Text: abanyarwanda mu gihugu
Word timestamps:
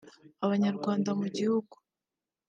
abanyarwanda 0.45 1.09
mu 1.19 1.27
gihugu 1.35 1.75